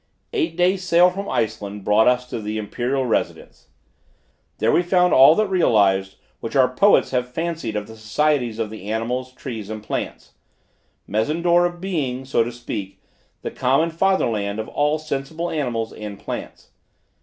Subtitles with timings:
[0.33, 3.67] Eight days sail from Iceland brought us to the imperial residence.
[4.57, 8.73] There we found all that realized, which our poets have fancied of the societies of
[8.73, 10.31] animals, trees and plants;
[11.07, 12.99] Mezendora being, so to speak,
[13.43, 16.71] the common father land of all sensible animals and plants.